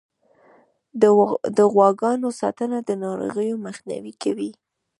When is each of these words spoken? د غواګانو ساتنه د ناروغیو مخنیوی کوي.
د 1.57 1.59
غواګانو 1.73 2.29
ساتنه 2.41 2.77
د 2.83 2.89
ناروغیو 3.03 3.55
مخنیوی 3.65 4.13
کوي. 4.23 4.51